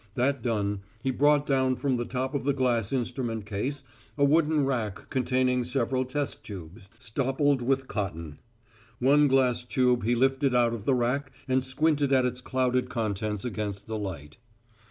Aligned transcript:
That 0.15 0.41
done, 0.41 0.81
he 1.03 1.11
brought 1.11 1.45
down 1.45 1.75
from 1.75 1.97
the 1.97 2.05
top 2.05 2.33
of 2.33 2.43
the 2.43 2.53
glass 2.55 2.91
instrument 2.91 3.45
case 3.45 3.83
a 4.17 4.25
wooden 4.25 4.65
rack 4.65 5.11
containing 5.11 5.63
several 5.63 6.05
test 6.05 6.43
tubes, 6.43 6.89
stoppled 6.97 7.61
with 7.61 7.87
cotton. 7.87 8.39
One 8.97 9.27
glass 9.27 9.63
tube 9.63 10.03
he 10.03 10.15
lifted 10.15 10.55
out 10.55 10.73
of 10.73 10.85
the 10.85 10.95
rack 10.95 11.31
and 11.47 11.63
squinted 11.63 12.11
at 12.11 12.25
its 12.25 12.41
clouded 12.41 12.89
contents 12.89 13.45
against 13.45 13.85
the 13.85 13.99
light. 13.99 14.37